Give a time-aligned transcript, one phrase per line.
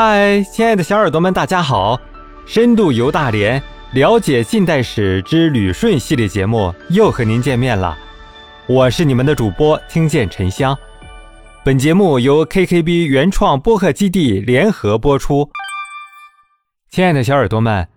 [0.00, 2.00] 嗨，亲爱的小耳朵们，大家好！
[2.46, 3.60] 深度游大连，
[3.94, 7.98] 了解近代史之旅顺系列节目又和您见面了。
[8.68, 10.78] 我是你们的主播听见沉香。
[11.64, 15.50] 本节目由 KKB 原创播客基地联合播出。
[16.90, 17.88] 亲爱的小耳朵们，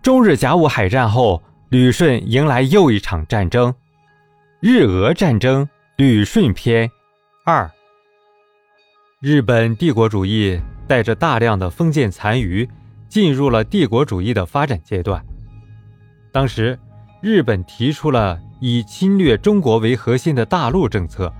[0.00, 3.74] 中日甲午海战后，旅顺迎来又一场战争——
[4.60, 6.90] 日俄战争旅顺篇
[7.44, 7.70] 二。
[9.20, 10.58] 日本帝国主义。
[10.92, 12.68] 带着大量的封建残余，
[13.08, 15.24] 进入了帝国主义的发展阶段。
[16.30, 16.78] 当时，
[17.22, 21.32] 日本提出了以侵略中国为核心的大陆政策，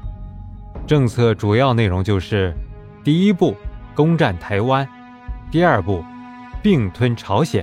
[0.86, 2.54] 政策主要内容就是：
[3.04, 3.54] 第一步，
[3.94, 4.86] 攻占台湾；
[5.50, 6.02] 第二步，
[6.62, 7.62] 并吞朝鲜；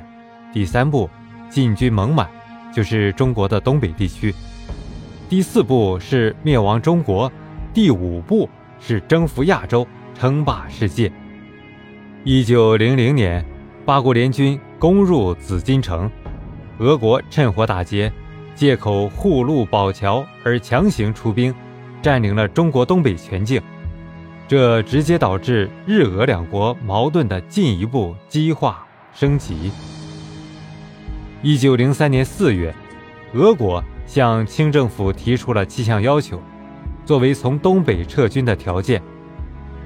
[0.53, 1.09] 第三步，
[1.49, 2.29] 进军蒙满，
[2.71, 4.31] 就是中国的东北地区；
[5.27, 7.27] 第四步是灭亡中国；
[7.73, 8.47] 第五步
[8.79, 11.11] 是征服亚洲，称霸世界。
[12.25, 13.43] 一九零零年，
[13.85, 16.11] 八国联军攻入紫禁城，
[16.79, 18.11] 俄国趁火打劫，
[18.53, 21.55] 借口护路保桥而强行出兵，
[22.01, 23.61] 占领了中国东北全境。
[24.49, 29.71] 这直接导致日俄两国矛盾的进一步激化升级。
[31.41, 32.75] 一九零三年四月，
[33.33, 36.41] 俄国向清政府提出了七项要求，
[37.05, 39.01] 作为从东北撤军的条件。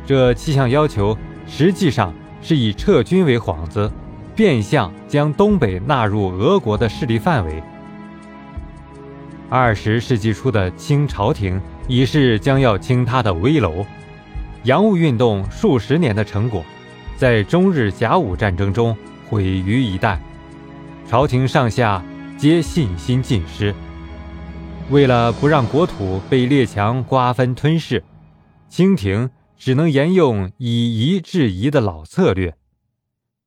[0.03, 2.12] 这七项要求实际上。
[2.44, 3.89] 是以撤军为幌子，
[4.36, 7.63] 变相将东北纳入俄国的势力范围。
[9.50, 13.85] 二十世纪初的清朝廷已是将要倾塌的危楼，
[14.63, 16.66] 洋务运动数十年的成果，
[17.16, 18.95] 在中日甲午战争中
[19.30, 20.17] 毁于一旦，
[21.07, 22.03] 朝廷上下
[22.38, 23.73] 皆信心尽失。
[24.89, 28.03] 为了不让国土被列强瓜分吞噬，
[28.67, 29.30] 清廷。
[29.58, 32.56] 只能沿用以夷制夷的老策略。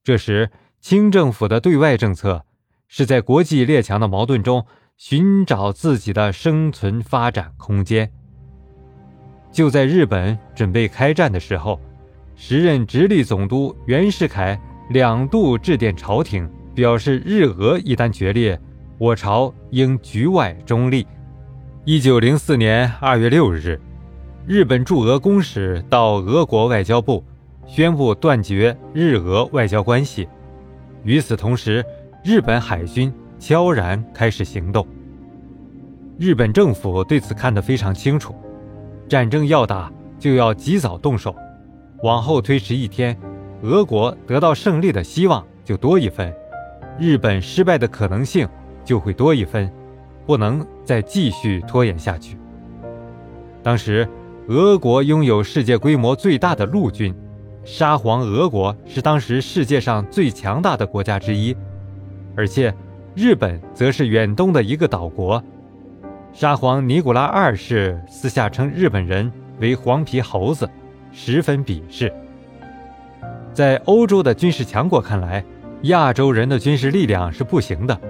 [0.03, 2.45] 这时，清政府的对外政策
[2.89, 4.65] 是在国际列强的矛盾中
[4.97, 8.11] 寻找自己的生存发展空间。
[9.51, 11.81] 就在日本准备开战的时候，
[12.35, 18.61] 时任直隶总督袁世凯两度致电朝廷，表示日俄一旦决裂，
[18.99, 21.07] 我朝应局外中立。
[21.85, 23.81] 一九零四年二月六日。
[24.49, 27.25] 日本驻俄公使到俄国外交部，
[27.67, 30.29] 宣布断绝日俄外交关系。
[31.03, 31.85] 与此同时，
[32.23, 34.87] 日本海军悄然开始行动。
[36.17, 38.37] 日本政府对此看得非常清楚，
[39.09, 41.35] 战争要打就要及早动手，
[42.05, 43.19] 往后推迟一天，
[43.63, 46.33] 俄国得到胜利的希望就多一分，
[47.01, 48.49] 日本失败的可能性
[48.85, 49.69] 就会多一分，
[50.25, 52.39] 不能再继续拖延下去。
[53.61, 54.09] 当时。
[54.49, 57.13] 俄国拥有世界规模最大的陆军，
[57.65, 61.57] 沙皇俄国是当时世界上最强大的国家之一，
[62.37, 62.73] 而且
[63.17, 65.43] 日本则是远东的一个岛国。
[66.33, 70.71] 沙皇尼古拉二世私下称日本人为“黄皮猴子”，
[71.11, 72.13] 十分鄙视。
[73.53, 75.45] 在欧洲的军事强国看来，
[75.83, 78.01] 亚洲人的军事力量是不行的。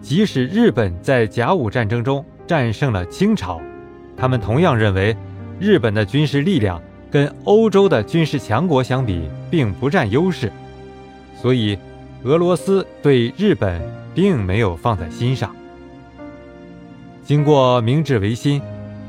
[0.00, 3.60] 即使日本在甲午战争中战胜了清朝，
[4.16, 5.16] 他们同样认为。
[5.62, 10.50] 日本的军事力量跟欧洲的军事强国相比，并不占优势，
[11.40, 11.78] 所以
[12.24, 13.80] 俄罗斯对日本
[14.12, 15.54] 并没有放在心上。
[17.24, 18.60] 经过明治维新，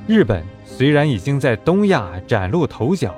[0.06, 3.16] 日本虽然已经在东亚崭露头角，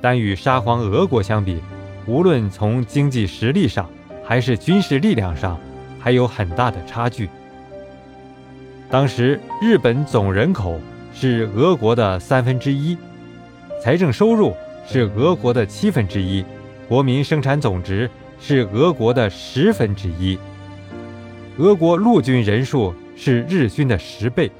[0.00, 1.60] 但与沙皇俄国相比，
[2.06, 3.88] 无论从经济实力上
[4.24, 5.56] 还是军事力量上，
[6.00, 7.28] 还有很大的差距。
[8.90, 10.80] 当时日本总人口。
[11.14, 12.98] 是俄国的三分之一，
[13.80, 14.52] 财政收入
[14.86, 16.44] 是俄国的七分之一，
[16.88, 18.10] 国民生产总值
[18.40, 20.36] 是俄国的十分之一。
[21.58, 24.50] 俄国陆军人数是日军的十倍，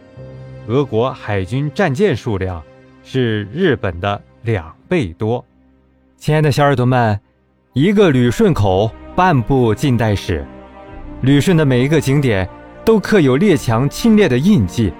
[0.69, 2.63] 俄国海军战舰数量
[3.03, 5.45] 是日本的两倍多。
[6.17, 7.19] 亲爱的小耳朵们，
[7.73, 10.47] 一个旅顺口，半部近代史，
[11.23, 12.49] 旅顺的每一个景点
[12.85, 14.93] 都刻有列强侵略的印记。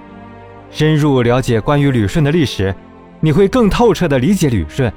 [0.71, 2.73] 深入了解关于旅顺的历史，
[3.19, 4.91] 你会更透彻的理解旅顺。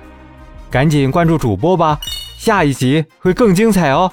[0.71, 1.99] 赶紧关注主播吧，
[2.39, 4.13] 下一集会更精彩哦。